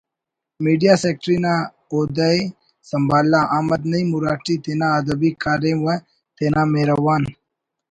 [0.63, 1.53] media secretary نا
[1.91, 2.35] عہد ءِ
[2.89, 5.89] سنبھالا احمد نعیم اُراٹی تینا ادبی کاریم و
[6.35, 7.23] تینا مہروان